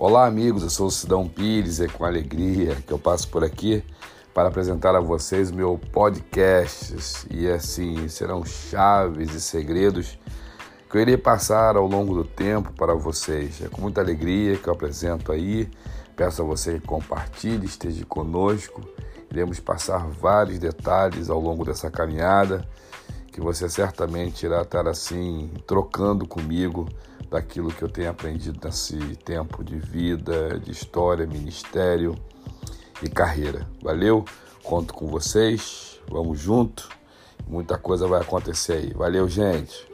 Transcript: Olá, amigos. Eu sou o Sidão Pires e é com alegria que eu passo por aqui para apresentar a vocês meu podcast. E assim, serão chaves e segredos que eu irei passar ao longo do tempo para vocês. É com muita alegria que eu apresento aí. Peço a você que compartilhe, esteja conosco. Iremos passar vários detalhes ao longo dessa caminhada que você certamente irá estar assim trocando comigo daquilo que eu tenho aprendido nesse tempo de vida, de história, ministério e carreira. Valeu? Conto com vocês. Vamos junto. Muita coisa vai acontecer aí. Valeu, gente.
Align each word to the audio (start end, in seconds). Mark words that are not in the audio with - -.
Olá, 0.00 0.26
amigos. 0.26 0.62
Eu 0.62 0.70
sou 0.70 0.86
o 0.86 0.90
Sidão 0.92 1.26
Pires 1.26 1.80
e 1.80 1.86
é 1.86 1.88
com 1.88 2.04
alegria 2.04 2.76
que 2.76 2.92
eu 2.92 3.00
passo 3.00 3.26
por 3.26 3.42
aqui 3.42 3.82
para 4.32 4.46
apresentar 4.46 4.94
a 4.94 5.00
vocês 5.00 5.50
meu 5.50 5.76
podcast. 5.90 6.94
E 7.28 7.48
assim, 7.48 8.06
serão 8.06 8.44
chaves 8.44 9.34
e 9.34 9.40
segredos 9.40 10.16
que 10.88 10.96
eu 10.96 11.00
irei 11.00 11.16
passar 11.16 11.76
ao 11.76 11.88
longo 11.88 12.14
do 12.14 12.22
tempo 12.22 12.72
para 12.74 12.94
vocês. 12.94 13.60
É 13.60 13.68
com 13.68 13.80
muita 13.80 14.00
alegria 14.00 14.56
que 14.56 14.68
eu 14.68 14.72
apresento 14.72 15.32
aí. 15.32 15.68
Peço 16.14 16.42
a 16.42 16.44
você 16.44 16.74
que 16.74 16.86
compartilhe, 16.86 17.66
esteja 17.66 18.04
conosco. 18.06 18.80
Iremos 19.28 19.58
passar 19.58 20.06
vários 20.06 20.60
detalhes 20.60 21.28
ao 21.28 21.40
longo 21.40 21.64
dessa 21.64 21.90
caminhada 21.90 22.64
que 23.32 23.40
você 23.40 23.68
certamente 23.68 24.46
irá 24.46 24.62
estar 24.62 24.86
assim 24.86 25.50
trocando 25.66 26.24
comigo 26.24 26.88
daquilo 27.30 27.72
que 27.72 27.82
eu 27.82 27.88
tenho 27.88 28.10
aprendido 28.10 28.58
nesse 28.64 28.96
tempo 29.16 29.62
de 29.62 29.78
vida, 29.78 30.58
de 30.58 30.70
história, 30.70 31.26
ministério 31.26 32.14
e 33.02 33.08
carreira. 33.08 33.66
Valeu? 33.82 34.24
Conto 34.62 34.94
com 34.94 35.06
vocês. 35.06 36.00
Vamos 36.08 36.40
junto. 36.40 36.88
Muita 37.46 37.78
coisa 37.78 38.06
vai 38.06 38.20
acontecer 38.20 38.72
aí. 38.74 38.92
Valeu, 38.94 39.28
gente. 39.28 39.86